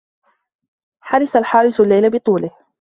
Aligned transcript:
حرس 0.99 1.35
الحارس 1.35 1.79
الليل 1.79 2.09
بطوله. 2.09 2.51